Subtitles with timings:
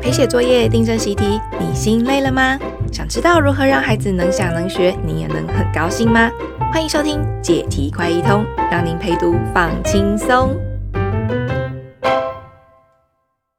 [0.00, 2.58] 陪写作业、订正习题，你心累了吗？
[2.92, 6.30] 想知道如何让孩子能想能学，你也能很高兴吗？
[6.72, 10.56] 欢迎收听解题快易通，让您陪读放轻松。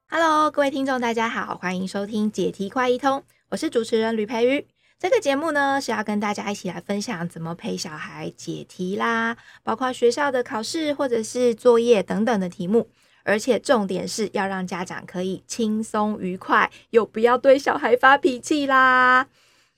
[0.10, 4.68] Hello，各位听众，大家好，欢迎收听解题快易通，我是主持人吕培瑜。
[5.00, 12.90] 这个节目呢，是要跟大家一起来分享怎么陪小孩解题啦，包括学校的考试或者是作业等等的题目。
[13.28, 19.28] 而且重点是要让家长可以轻松愉快，又不要对小孩发脾气啦。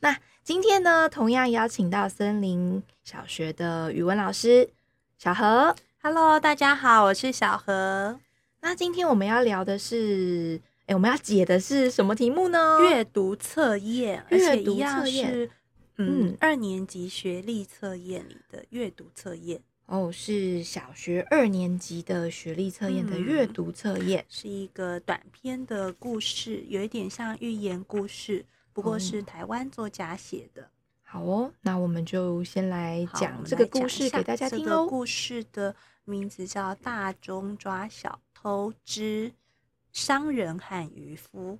[0.02, 4.70] 那今天呢，同样邀请到森林小学的语文老师
[5.18, 5.76] 小何。
[6.04, 8.20] Hello，大家好，我是小何。
[8.62, 12.78] 那今天我们要聊的是，哎，我们要解的是什么题目呢？
[12.82, 15.50] 阅读测验，而且一样是，阅读测验，
[15.98, 19.60] 嗯，嗯，二年级学历测验里的阅读测验。
[19.90, 30.62] 哦，是小学二年级的学历测验的阅读测验，嗯，是一个短篇的故事，有一点像寓言故事，不过是台湾作家写的。
[30.62, 30.68] 哦。
[31.02, 39.34] 好哦，那我们就先来讲这个故事给大家听个故事的名字叫《大钟抓小偷之
[39.92, 41.54] 商人和渔夫》。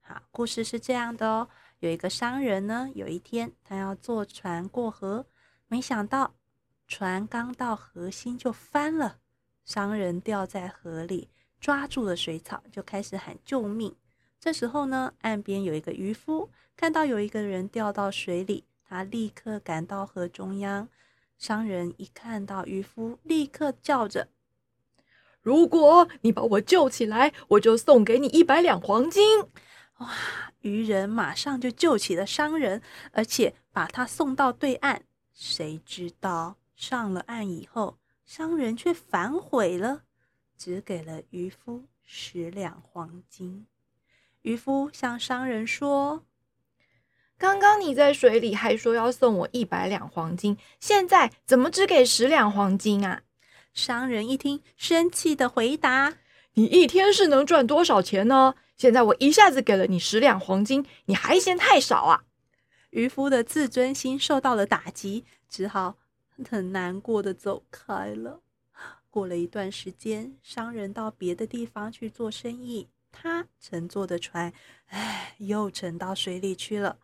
[0.00, 5.24] 好，故事是这样的哦，有一个商人呢，有一天他要坐船过河，
[5.68, 6.34] 没想到。
[6.88, 9.18] 船刚到河心就翻了，
[9.66, 11.28] 商人掉在河里，
[11.60, 13.94] 抓住了水草，就开始喊救命。
[14.40, 20.88] 这时候呢，岸边有一个渔夫，看到有一个人掉到水里，他立刻赶到河中央。
[21.36, 24.28] 商人一看到渔夫，立刻叫着
[25.42, 29.42] ：“如果你把我救起来，我就送给你一百两黄金。”
[29.98, 30.08] 哇！
[30.62, 35.02] 渔人马上就救起了商人，而且把他送到对岸。
[35.32, 36.56] 谁知道？
[36.78, 40.04] 上了岸以后，商人却反悔了，
[40.56, 43.66] 只给了渔夫十两黄金。
[44.42, 46.24] 渔夫向商人说
[47.36, 53.22] ：“刚刚你在水里还说要送我一百两黄金，现在怎么只给十两黄金啊？”
[53.74, 56.18] 商人一听，生气的回答
[56.54, 58.54] ：“你一天是能赚多少钱呢？
[58.76, 62.22] 现在我一下子给了你十两黄金，你还嫌太少啊？”
[62.90, 65.96] 渔夫的自尊心受到了打击，只好。
[66.48, 68.42] 很难过的走开了。
[69.10, 74.52] 过了一段时间，商人到别的地方去做生意，他乘坐的船，
[74.86, 76.98] 唉，又沉到水里去了。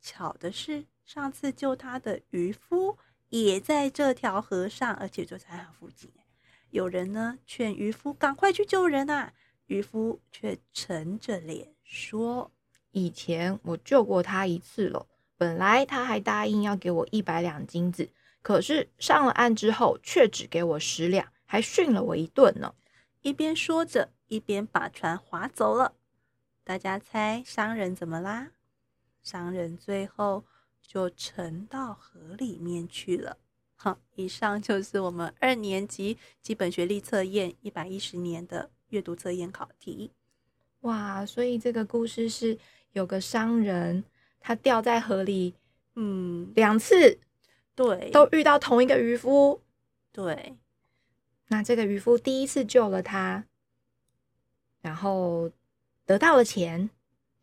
[0.00, 2.96] 巧的是，上次救他的渔夫
[3.28, 6.10] 也在这条河上，而且就在他附近。
[6.70, 9.32] 有人呢劝渔夫赶快去救人啊，
[9.66, 12.50] 渔夫却沉着脸说
[12.92, 15.06] ：“以前我救过他一次了，
[15.36, 18.08] 本来他还答应要给我一百两金子。”
[18.48, 22.74] 可是上了岸之后，却只给我十两，还训了我一顿呢。
[23.20, 25.92] 一边说着，一边把船划走了。
[26.64, 28.52] 大家猜商人怎么啦？
[29.22, 30.46] 商人最后
[30.80, 33.36] 就沉到河里面去了。
[33.76, 40.10] 好，以上就是我们二年级基本学历测验一百一十年的阅读测验考题。
[40.80, 42.58] 哇，所以这个故事是
[42.92, 44.02] 有个商人，
[44.40, 45.54] 他掉在河里，
[45.96, 47.18] 嗯，两次。
[47.78, 49.62] 对，都遇到同一个渔夫。
[50.10, 50.56] 对，
[51.46, 53.44] 那这个渔夫第一次救了他，
[54.80, 55.48] 然后
[56.04, 56.90] 得到了钱，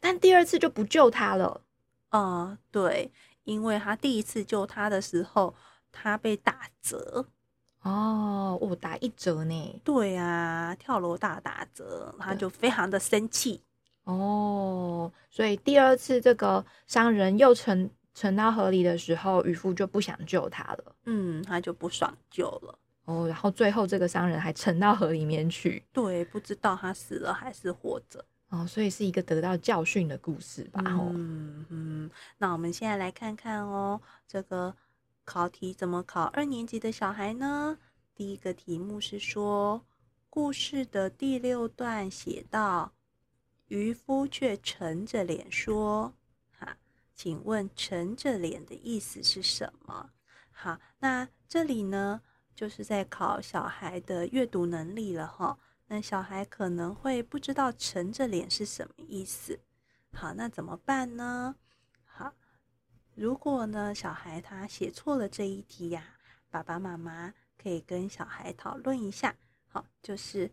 [0.01, 1.61] 但第二次就不救他了。
[2.09, 3.13] 啊，对，
[3.45, 5.55] 因为他第一次救他的时候，
[5.93, 7.25] 他被打折。
[7.83, 9.81] 哦，我打一折呢。
[9.85, 13.61] 对啊，跳楼大打折，他就非常的生气。
[14.03, 17.89] 哦，所以第二次这个商人又成。
[18.15, 20.95] 沉到河里的时候，渔夫就不想救他了。
[21.03, 22.79] 嗯，他就不爽救了。
[23.03, 25.83] 哦，然后最后这个商人还沉到河里面去。
[25.93, 28.25] 对，不知道他死了还是活着。
[28.49, 30.81] 哦，所以是一个得到教训的故事吧？
[30.85, 32.11] 嗯嗯。
[32.37, 34.73] 那我们现在来看看哦，这个
[35.23, 37.77] 考题怎么考二年级的小孩呢？
[38.15, 39.83] 第一个题目是说，
[40.29, 42.93] 故事的第六段写到，
[43.67, 46.13] 渔夫却沉着脸说。
[47.15, 50.11] 请问“沉着脸”的意思是什么？
[50.51, 52.21] 好，那这里呢，
[52.53, 55.57] 就是在考小孩的阅读能力了哈。
[55.87, 59.59] 那小孩可能会不知道“沉着脸”是什么意思。
[60.11, 61.55] 好，那怎么办呢？
[62.03, 62.33] 好，
[63.13, 66.03] 如果呢，小孩他写错了这一题呀，
[66.49, 69.35] 爸爸妈妈可以跟小孩讨论一下。
[69.67, 70.51] 好，就是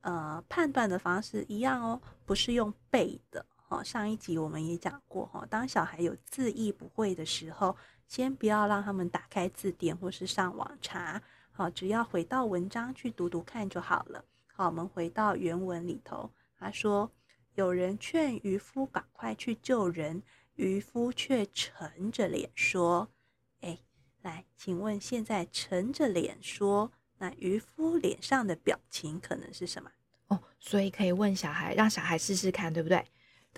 [0.00, 3.46] 呃，判断的方式一样哦，不是用背的。
[3.82, 7.76] 上一集我们也讲过哈，当小孩有字义不会的时候，
[8.06, 14.24] 先不要让他们打开字典或是上网查，好，只要回到文章去读读看就好了。
[14.54, 17.10] 好，我们回到原文里头，他说
[17.56, 20.22] ：“有人劝渔夫赶快去救人，
[20.54, 23.08] 渔夫却沉着脸说
[23.60, 23.78] ：“哎，
[24.22, 29.90] 来，请问现在沉着脸说，那渔夫脸上的表情可能是什么？”
[30.28, 33.04] 哦，所以可以问小孩，让小孩试试看，对不对？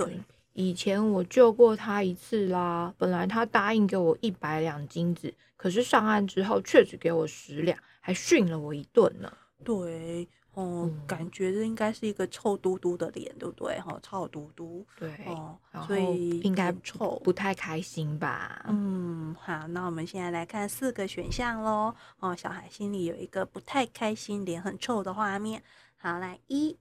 [0.06, 0.20] 对，
[0.52, 2.94] 以前我救过他一次啦。
[2.96, 9.32] 本来他答应给我一百两金子，可是上岸之后却只给我十两，还训了我一顿呢。
[9.64, 13.78] 对，哦、嗯，感觉这应该是一个臭嘟嘟的脸，对不对？
[13.80, 14.86] 哈，臭嘟嘟。
[14.96, 18.64] 对，哦，所以应该臭，不太开心吧？
[18.68, 21.94] 嗯，好，那我们现在来看四个选项喽。
[22.20, 25.62] 哦，小孩心里有一个不太开心、脸很臭的画面。
[25.96, 26.76] 好，来一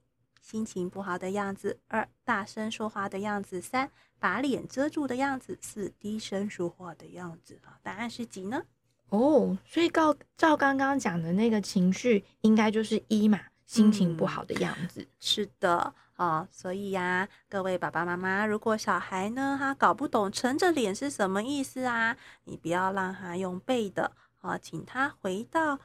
[0.50, 7.60] 心情不好的样子，二大声说话的样子，三把脸遮住的样子，四低声说话的样子。
[7.66, 8.64] 啊，答案是几呢？
[9.10, 15.02] 哦，所以照照刚刚讲的那个情绪，应该就是一嘛，心情不好的样子。
[15.02, 22.16] 嗯、是的，哦，所以呀、啊，各位爸爸妈妈，如果小孩呢，他搞不懂沉着脸是什么意思啊，
[22.46, 25.78] 你不要让他用背的，啊、哦，请他回到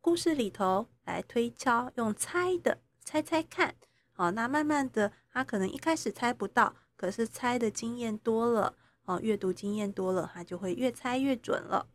[0.00, 3.74] 故事里头来推敲，用猜的猜猜看，
[4.16, 8.74] 好，那慢慢的，他可能一开始猜不到，可是猜的经验多了，
[9.04, 11.86] 哦，阅读经验多了，他就会越猜越准了。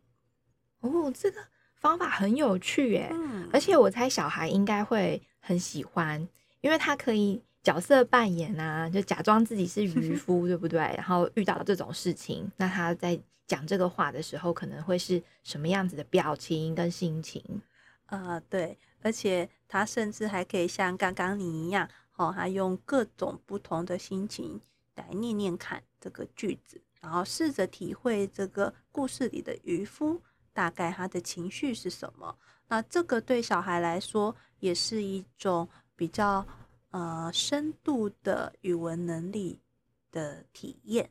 [0.78, 1.40] 哦，这个
[1.74, 6.28] 方法很有趣耶，嗯，而且我猜小孩应该会很喜欢，
[6.60, 10.78] 因为他可以角色扮演啊，就假装自己是渔 夫，对不对？
[10.96, 17.42] 然后遇到这种事情，那他在讲这个话的时候，可能会是什么样子的表情跟心情？
[18.06, 24.60] 啊、呃，对，而且他甚至还可以像刚刚你一样，哦，他用各种不同的心情
[24.94, 30.20] 来念念看这个句子，然后试着体会这个故事里的渔夫
[30.52, 32.36] 大概他的情绪是什么。
[32.68, 36.46] 那这个对小孩来说也是一种比较
[36.90, 39.58] 呃深度的语文能力
[40.10, 41.10] 的体验。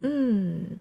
[0.00, 0.78] 嗯。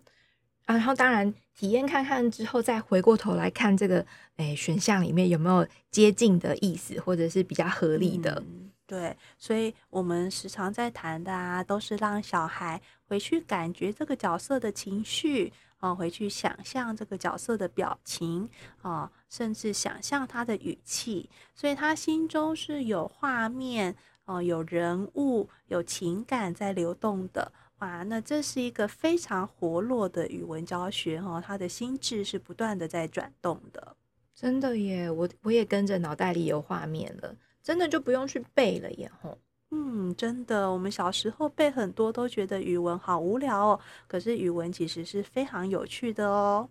[0.65, 4.05] 啊，然后当然体验看看之后，再回过头来看这个，
[4.35, 8.43] 诶，选项里面有没有接近的意思，或者是比较合理的。
[8.45, 18.49] 嗯，对，所以我们时常在谈的啊，都是让小孩回去感觉这个角色的情绪啊，回去想象这个角色的表情
[18.81, 23.93] 啊，甚至想象他的语气，所以他心中是有画面
[24.23, 27.51] 啊，有人物、有情感在流动的。
[27.79, 33.95] 哇，那这是一个非常活络的语文教学哈，他的心智是不断的在转动的，
[34.33, 37.35] 真的耶，我我也跟着脑袋里有画面了，
[37.67, 39.37] 真的就不用去背了耶吼。
[39.71, 46.69] 嗯，真的，我们小时候背很多都觉得语文好无聊哦，可是语文其实是非常有趣的哦。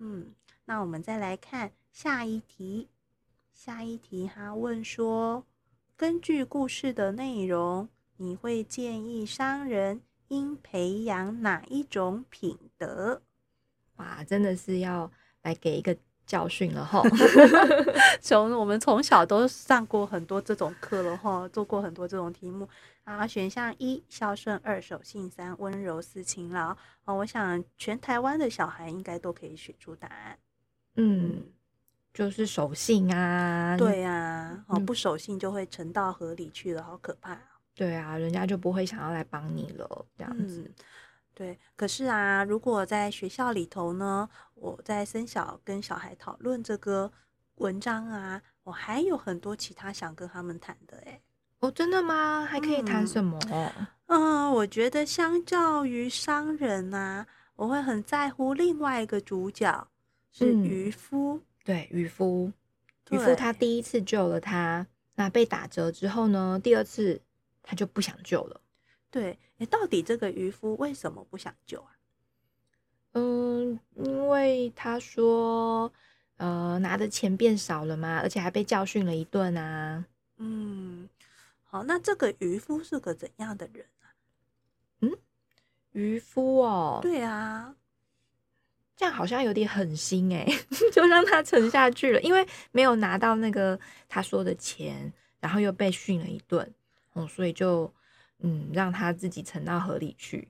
[0.00, 0.34] 嗯，
[0.64, 2.88] 那我们再来看下一题，
[3.52, 5.46] 下一题他问说，
[5.96, 13.22] 根据故事的内容，你会建议商人应培养哪一种品德？
[13.98, 15.08] 哇，真的是要
[15.42, 15.96] 来给一个
[16.32, 17.02] 教训了哈！
[18.22, 22.66] 从我们从小都上过很多这种课了哈，做过很多这种题目
[23.04, 23.26] 啊。
[23.26, 26.74] 选项一：孝顺；二：守信；三：温柔；四：勤劳。
[27.04, 30.38] 啊，我想全台湾的小孩应该都可以选出答案。
[30.96, 31.42] 嗯，
[32.14, 33.76] 就是守信啊。
[33.76, 37.38] 对呀、啊，哦，不守信就会沉到河里去了，好可怕。
[37.74, 40.62] 对啊，人家就不会想要来帮你了，这样子。
[40.66, 40.74] 嗯，
[41.42, 47.10] 对，可是啊，如果在学校里头呢，我在生小跟小孩讨论这个
[47.56, 51.20] 文章啊，我还有很多其他想跟他们谈的诶。
[51.58, 52.46] 哦，真的吗？
[52.48, 53.36] 还可以谈什么？
[53.50, 53.72] 嗯，
[54.06, 59.88] 嗯，我觉得相较于商人啊，我会很在乎另外一个主角
[60.30, 61.38] 是渔夫。
[61.38, 62.52] 嗯，对，渔夫，
[63.10, 67.20] 渔夫他第一次救了他，那被打折之后呢，第二次。
[67.64, 68.60] 他就不想救了，
[69.12, 71.92] 对，诶，到底这个渔夫为什么不想救啊？
[73.12, 75.92] 嗯，因为他说，
[76.38, 80.06] 呃，拿的钱变少了嘛，而且还被教训了一顿啊。
[80.38, 81.06] 嗯，
[81.62, 84.16] 好，那这个渔夫是个怎样的人啊？
[85.00, 85.12] 嗯，
[85.92, 87.76] 渔夫哦，对啊，
[88.96, 90.50] 这样好像有点狠心诶，
[90.90, 93.78] 就让他沉下去了，因为没有拿到那个
[94.08, 96.72] 他说的钱，然后又被训了一顿。
[97.14, 97.92] 嗯，所以就，
[98.42, 100.48] 嗯，让他自己沉到河里去。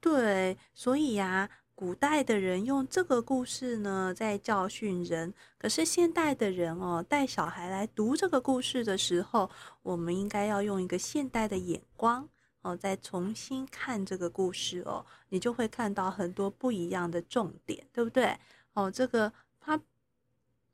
[0.00, 5.32] 对，所以呀、古代的人用这个故事呢，在教训人。
[5.56, 9.48] 可是现代的人哦，带小孩来读这个故事的时候，
[9.82, 12.28] 我们应该要用一个现代的眼光
[12.62, 18.36] 哦，再重新看这个故事哦，你就会看到很多不一样的重点，对不对？
[18.74, 19.80] 哦，这个他，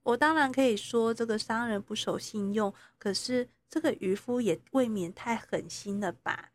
[0.03, 3.47] 我当然可以说这个商人不守信用，可是。
[3.71, 6.51] 这个渔夫也未免太狠心了吧？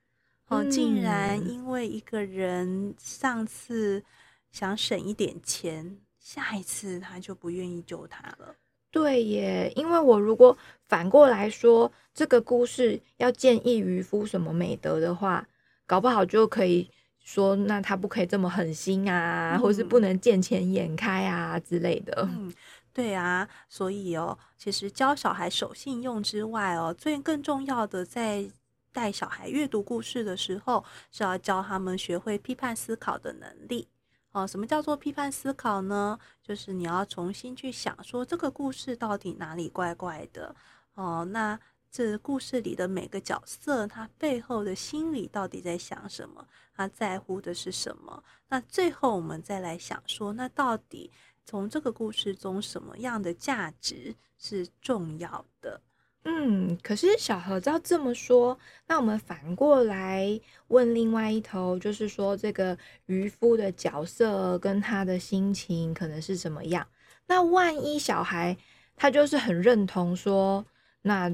[0.47, 4.03] 哦，竟然因为一个人上次
[4.51, 8.55] 想省一点钱，下一次他就不愿意救他了。
[8.91, 10.55] 对耶，因为我如果
[10.87, 15.47] 反过来说，这个故事要建议渔夫什么美德的话，
[15.87, 16.91] 搞不好就可以
[17.23, 22.27] 说，那他不可以这么狠心啊，嗯、或是不能见钱眼开啊之类的。
[22.29, 22.53] 嗯，
[22.93, 28.47] 对啊，所以哦，其实教小孩守信用之外哦，最更重要的，在
[28.91, 33.87] 带小孩阅读故事的时候，是要教他们学会批判思考的能力。
[34.31, 36.19] 哦，什么叫做批判思考呢？
[36.43, 40.55] 就是你要重新去想，说这个故事到底哪里怪怪的
[40.93, 41.25] 哦。
[41.25, 41.59] 那
[41.91, 46.47] 这故事里的每个角色，他背后的心里到底在想什么？
[46.75, 48.23] 他在乎的是什么？
[48.49, 51.11] 那最后我们再来想说，那到底
[51.45, 55.81] 从这个故事中，什么样的价值是重要的？
[56.25, 58.57] 嗯，可是小何照这么说，
[58.87, 66.87] 那我们反过来问另外一头，就是说这个渔夫的角色跟他的心情可能是怎么样？
[67.27, 68.57] 那万一小孩
[68.95, 70.65] 他就是很认同说，
[71.01, 71.29] 那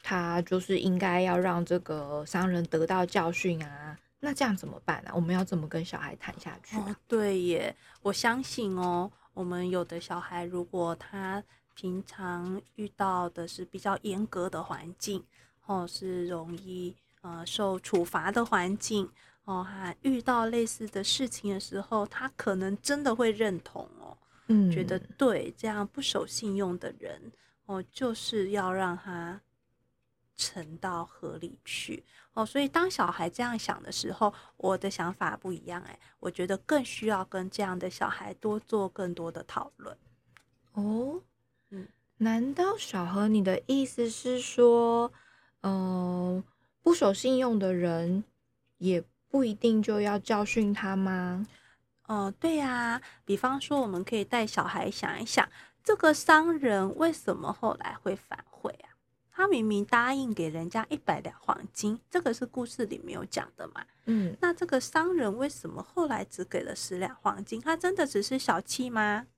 [0.00, 5.10] 他就是应该要让这个商人得到教训啊，那这样怎么办呢？
[5.10, 5.14] 啊？
[5.14, 6.76] 我们要怎么跟小孩谈下去？
[6.76, 11.42] 哦，对耶，我相信哦，我们有的小孩如果他。
[11.80, 15.24] 平常遇到的是比较严格的环境，
[15.66, 19.08] 哦，是容易呃受处罚的环境，
[19.44, 27.30] 哦，还遇到类似的事情的时候，他可能真的会认同哦，嗯，觉得对，这样不守信用的人，
[27.66, 29.40] 哦，就是要让他
[30.34, 32.02] 沉到河里去，
[32.38, 39.98] 哦，所以当小孩这样想的时候，我的想法不一样，哎，我觉得更需要跟这样的小孩多做更多的讨论，
[40.74, 41.20] 哦。
[41.70, 45.12] 嗯难道小何，你的意思是说，
[45.62, 46.44] 嗯、呃，
[46.82, 48.24] 不守信用的人
[48.78, 51.46] 也不一定就要教训他吗？
[52.06, 53.02] 哦、呃，对呀、啊。
[53.24, 55.48] 比方说，我们可以带小孩想一想，
[55.84, 58.97] 这个商人为什么后来会反悔啊？
[59.38, 63.86] 他明明答应给人家一百两黄金，这个是故事里没有讲的嘛。
[64.06, 67.60] 嗯，那这个商人为什么后来只给了十两黄金？
[67.60, 69.28] 他真的只是小气吗？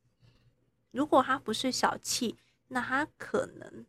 [0.90, 2.38] 如果他不是小气，
[2.69, 3.85] 那他可能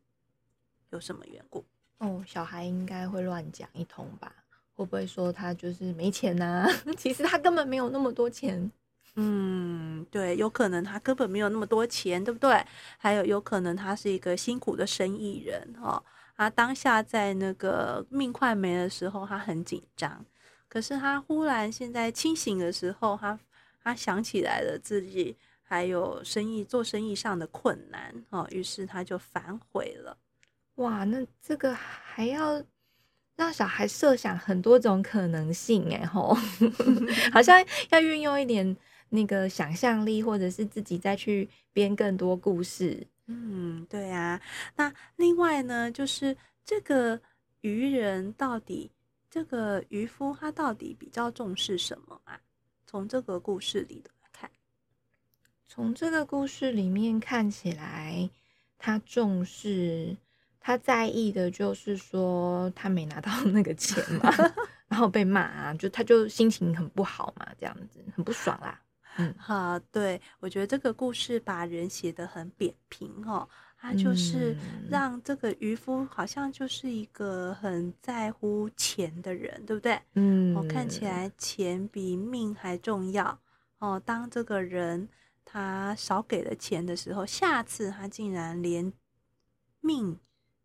[0.89, 1.63] 有什么缘故？
[1.99, 4.35] 哦，小孩应该会乱讲一通吧？
[4.75, 6.69] 会不会说他就是没钱呐、啊？
[6.97, 8.69] 其实他根本没有那么多钱。
[9.15, 12.63] 嗯，对，有可能他根本没有那么多钱，对不对？
[12.97, 16.03] 还有有可能他是一个辛苦的生意人哦。
[16.37, 20.25] 他当下在那个命快没的时候，他很紧张。
[20.67, 23.39] 可是他忽然现在清醒的时候，他
[23.83, 25.37] 他想起来了自己。
[25.63, 30.17] 还有生意做生意上的困难哦，于是他就反悔了。
[30.75, 32.61] 哇，那这个还要
[33.37, 36.37] 让小孩设想很多种可能性哎吼，
[37.31, 38.75] 好像要运用一点
[39.13, 43.05] 那个想象力，或者是自己再去编更多故事。
[43.27, 44.41] 嗯，对啊。
[44.75, 47.21] 那另外呢，就是这个
[47.59, 48.89] 渔人到底，
[49.29, 52.39] 这个渔夫他到底比较重视什么啊？
[52.85, 54.49] 从这个故事里的看。
[55.67, 58.29] 从这个故事里面看起来，
[58.77, 60.15] 他重视、
[60.59, 64.33] 他在意的就是说他没拿到 那个钱嘛，
[64.87, 68.81] 然后被骂啊，就他就心情很不好嘛，这样子很不爽啦。
[69.17, 73.47] 嗯，好，对，我觉得这个故事把人写得很扁平哦，
[73.79, 74.55] 他就是
[74.89, 79.99] 让这个渔夫好像就是一个很在乎钱的人，对不对？
[80.15, 83.39] 嗯，我看起来钱比命还重要
[83.79, 84.01] 哦。
[84.05, 85.09] 当这个人。
[85.43, 88.93] 他少给了钱的时候，下次他竟然连
[89.81, 90.17] 命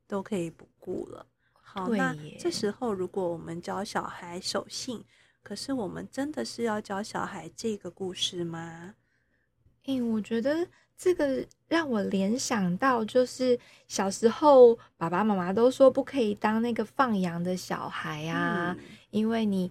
[0.06, 1.26] 都可以不顾了。
[1.52, 5.02] 好，那这时候如果我们教小孩守信，
[5.46, 8.94] 可是我们真的是要教小孩这个故事吗？
[9.84, 10.66] 诶，我觉得
[10.98, 19.70] 这个让我联想到，就是小时候爸爸妈妈都说不可以当那个放羊的小孩啊，嗯，因为你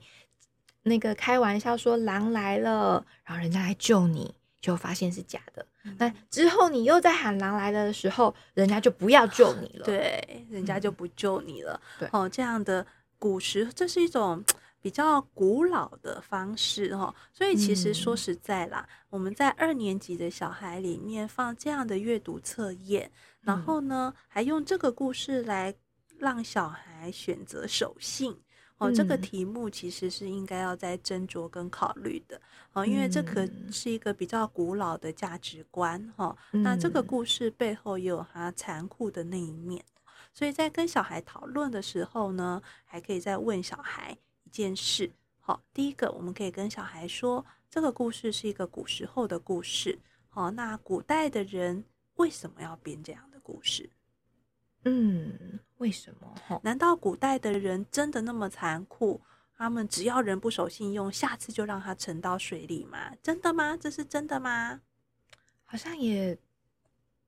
[0.83, 4.33] 那个开玩笑说狼来了，然后人家来救你。
[4.61, 5.63] 就发现是假的，
[5.99, 9.85] 那之后你又在喊狼来了的时候，人家就不要救你了。
[9.85, 11.79] 对，人家就不救你了。
[11.99, 12.83] 对，哦，这样的
[13.19, 14.43] 古时，这是一种
[14.85, 17.11] 比较古老的方式哦。
[17.33, 23.11] 所以其实说实在啦，嗯、我们在二年级的小孩里面放这样的阅读测验，
[23.41, 25.73] 然后呢，还用这个故事来
[26.19, 28.37] 让小孩选择守信。
[28.77, 32.39] 哦，这个题目其实是应该要再斟酌跟考虑的
[32.73, 36.37] 哦，因为这可是一个比较古老的价值观哈。
[36.51, 39.83] 那这个故事背后也有它残酷的那一面，
[40.31, 44.24] 所以在跟小孩讨论的时候呢，还可以再问小孩以
[44.55, 45.11] 件事。
[45.39, 49.99] 好，第一个我们可以跟小孩说，这个故事是一个古时候的故事。
[50.29, 51.83] 好，那古代的人
[52.15, 53.89] 为什么要编这样的故事？
[54.85, 56.61] 嗯，为什么？
[56.63, 59.21] 难道古代的人真的那么残酷？
[59.57, 63.13] 他们只要人不守信用，下次就让他沉到水里吗？
[63.21, 63.77] 真的吗？
[63.77, 64.81] 这是真的吗？
[65.63, 66.37] 好像也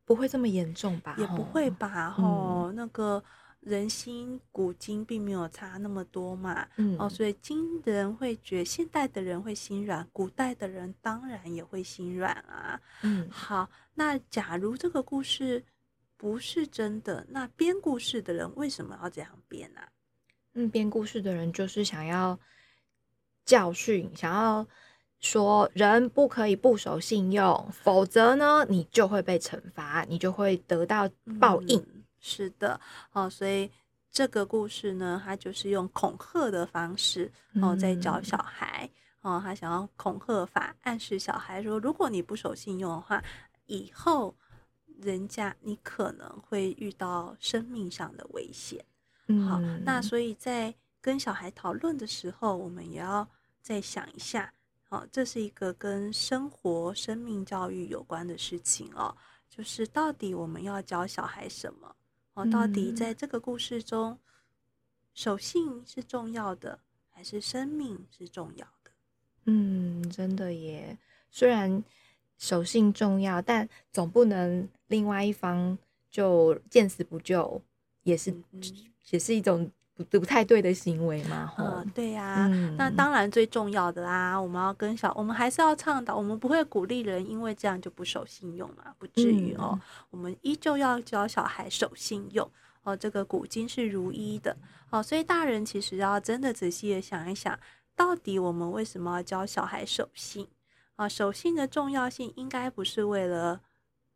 [0.06, 1.16] 不会这么严重吧？
[1.18, 2.16] 也不会吧？
[2.18, 3.24] 哦、嗯，那个
[3.60, 6.68] 人心古今并没有差那么多嘛。
[6.78, 12.80] 嗯，哦，所以今人会觉，现代的人会心软，古代的人当然也会心软啊。
[13.02, 15.64] 嗯，好，那假如这个故事
[16.16, 19.90] 不是真的，那编故事的人为什么要这样编呢、啊？
[20.54, 22.40] 嗯，编故事的人就是想要
[23.46, 24.66] 教训，想要
[25.20, 31.10] 说人不可以不守信用，否则呢，你就会被惩罚，你就会得到
[31.40, 31.80] 报应。
[31.80, 31.97] 嗯，
[32.28, 32.78] 是的，
[33.14, 33.72] 哦，所以
[34.12, 37.32] 这个故事呢，他就是用恐吓的方式
[37.62, 38.90] 哦，在教小孩
[39.22, 43.24] 哦，他想要恐吓法暗示小孩说，如果你不守信用的话，
[43.68, 44.36] 以后
[45.00, 48.84] 人家你可能会遇到生命上的危险。
[49.48, 53.26] 好，那所以在跟小孩讨论的时候，我们也要
[53.62, 54.54] 再想一下，
[54.90, 59.16] 好，这是一个跟生活、生命教育有关的事情哦。
[59.50, 61.96] 就是到底我们要教小孩什么？
[62.38, 64.20] 哦，到底在这个故事中，
[65.16, 66.80] 守信是重要的，
[67.10, 68.92] 还是生命是重要的？
[69.46, 71.00] 嗯，真的耶。
[71.32, 71.84] 虽然
[72.38, 75.76] 守信重要，但总不能另外一方
[76.12, 77.62] 就见死不救，
[78.04, 78.30] 也是。
[78.52, 78.62] 嗯
[79.10, 82.76] 也是一种不不太对的行为嘛，嗯，对呀、啊嗯。
[82.78, 89.82] 那当然最重要的啦，我们要跟小，我们还是要倡导，我们不会鼓励人因为这样就不守信用嘛，不至于哦、嗯。
[90.12, 92.50] 我们依旧要教小孩守信用
[92.84, 94.56] 哦，这个古今是如一的
[94.92, 95.02] 哦。
[95.02, 97.60] 所以大人其实要真的仔细的想一想，
[97.96, 100.48] 到底我们为什么要教小孩守信
[100.96, 101.10] 啊？
[101.10, 103.62] 守信的重要性应该不是为了。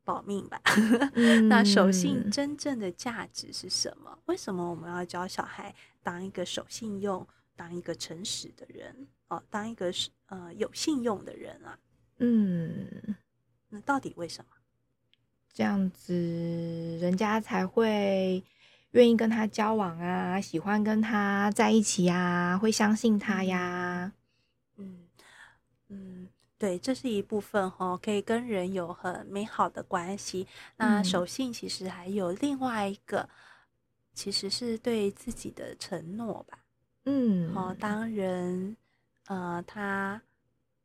[0.04, 0.62] 保命吧，
[1.50, 4.18] 那守信真正的价值是什么？
[4.26, 9.08] 为什么我们要教小孩当一个守信用、当一个诚实的人？
[9.30, 9.92] 哦，当一个
[10.28, 11.78] 呃有信用的人啊？
[12.20, 13.16] 嗯，
[13.70, 14.56] 那到底为什么？
[15.54, 16.14] 这样子
[17.02, 18.44] 人家才会
[18.92, 23.91] 愿意跟他交往啊，喜欢跟他在一起呀，会相信他呀？
[26.62, 26.78] 嗯嗯。
[26.78, 30.48] 对，这是一部分哈，可以跟人有很美好的关系。
[30.78, 33.28] 那守信其实还有另外一个，
[34.14, 36.60] 其实是对自己的承诺吧。
[37.06, 38.78] 嗯，好，当人
[39.26, 40.22] 呃他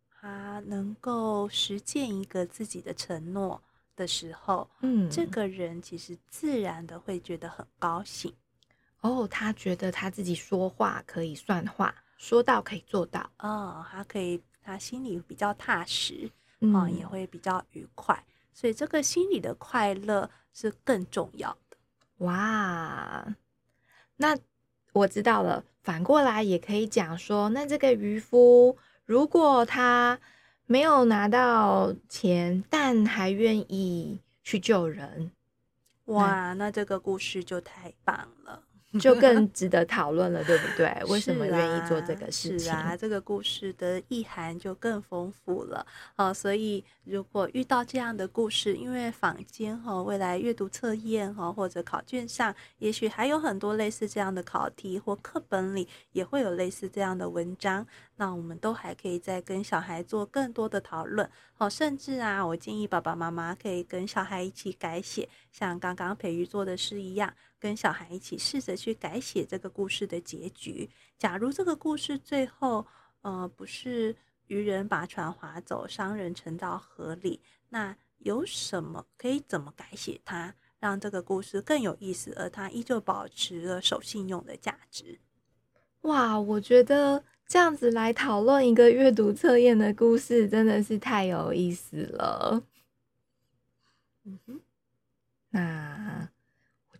[0.09, 3.63] 他能够实践一个自己的承诺
[3.95, 8.35] 的时候，嗯，这个人其实自然的会觉得很高兴。
[9.03, 13.31] 哦，他觉得他自己说话可以算话，说到可以做到。
[13.41, 14.43] 哦，他可以。
[14.67, 16.29] 他心里比较踏实，
[16.75, 21.77] 啊，也会比较愉快，嗯，所以这个心里的快乐是更重要的。
[22.19, 23.37] 哇，
[24.17, 24.37] 那
[24.93, 25.65] 我知道了。
[25.85, 30.19] 反过来也可以讲说，那这个渔夫如果他
[30.67, 35.31] 没有拿到钱，但还愿意去救人，
[36.07, 38.66] 哇，那这个故事就太棒了。
[39.01, 40.93] 就更值得讨论了，对不对？
[41.09, 42.59] 为什么愿意做这个事情？
[42.59, 46.33] 是啊，这个故事的意涵就更丰富了啊！
[46.33, 57.87] 所以，如果遇到这样的故事，因为坊间哈，未来阅读测验哈，或者考卷上，也许还有很多类似这样的考题，或课本里也会有类似这样的文章。
[58.19, 61.29] 那我们都还可以再跟小孩做更多的讨论，
[61.59, 70.89] 哦，甚至啊，我建议爸爸妈妈可以跟小孩一起改写，像刚刚培育做的事一样，跟小孩一起试着去改写这个故事的结局。
[71.19, 72.87] 假如这个故事最后，
[73.23, 74.15] 呃，不是
[74.47, 85.21] 渔人把船划走，商人沉到河里，那有什么可以怎么改写它，让这个故事更有意思，而它依旧保持了守信用的价值？
[86.03, 87.25] 哇，我觉得。
[87.49, 92.61] 这样子来讨论一个阅读测验的故事，真的是太有意思了。
[94.25, 94.61] 嗯哼，
[95.51, 95.96] 那我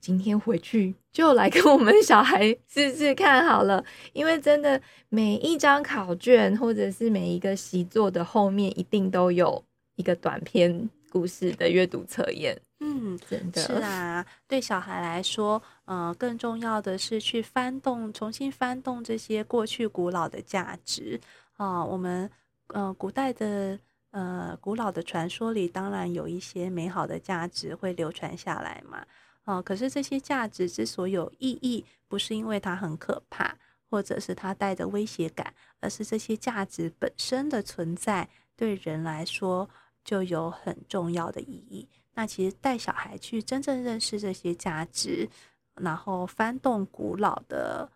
[0.01, 9.63] 今天回去就来跟我们小孩试试看好了，因为真的每一张考卷或者是每一个习作的后面，一定都有
[9.97, 12.57] 一个短篇故事的阅读测验。
[12.81, 14.25] 嗯，真的是啊。
[14.47, 21.19] 对小孩来说，呃，更重要的是去翻动、重新翻动这些过去古老的价值
[21.57, 21.87] 啊、呃。
[21.87, 22.31] 我们
[22.69, 23.79] 呃，古代的
[24.11, 29.03] 呃，古老的传说里，当然有一些美好的价值会流传下来嘛。
[29.47, 33.57] 哦、可是这些价值之所以有意义，不是因为它很可怕
[33.89, 39.71] 或者是它带着威胁感，而是这些价值本身的存在对人来说
[40.05, 41.89] 就有很重要的意义。
[42.15, 45.29] 那其实带小孩去真正认识这些价值，
[45.75, 47.89] 然后翻动古老的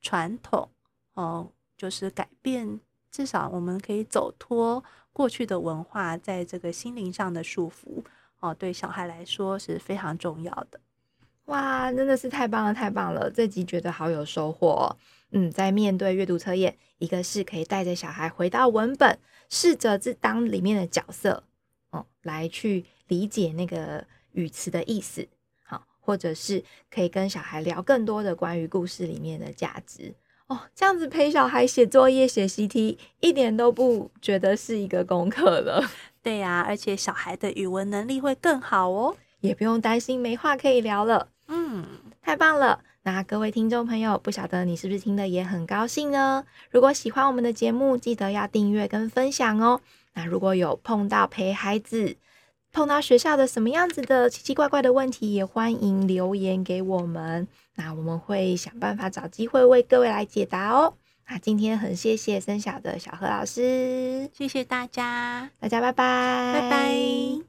[0.00, 0.68] 传统，
[1.14, 8.02] 哦，就是改变，至少我们可以走脱过去的文化，在这个心灵上的束缚，
[8.40, 10.80] 哦，对小孩来说是非常重要的。
[11.46, 13.30] 哇，真的是太棒了，太棒了！
[13.30, 14.96] 这集觉得好有收获哦。
[15.32, 19.18] 嗯，在面对阅读测验，一个是可以带着小孩回到文本，
[19.50, 21.44] 试着自当里面的角色，
[21.90, 25.28] 哦，来去理解那个语词的意思，
[25.64, 30.14] 好，或者是可以跟小孩聊更多的关于故事里面的价值
[30.46, 30.60] 哦。
[30.74, 35.84] 这样子陪小孩写作业、写习题，一点都不觉得是一个功课了。
[36.22, 41.28] 对呀，而且小孩的语文能力会更好哦，也不用担心没话可以聊了。
[41.48, 41.84] 嗯，
[42.22, 42.80] 太棒了！
[43.02, 46.44] 那各位听众朋友，不晓得你是不是听得也很高兴呢？
[46.70, 49.80] 如果喜欢我们的节目，记得要订阅跟分享哦。
[50.14, 52.16] 那如果有碰到陪孩子
[52.72, 57.46] 碰到学校的什么样子的奇奇怪怪的问题，也欢迎留言给我们。
[57.74, 60.94] 那我们会想办法找机会为各位来解答哦。
[61.28, 67.42] 那今天很谢谢森小的小何老师，谢谢大家，大家拜拜，拜拜。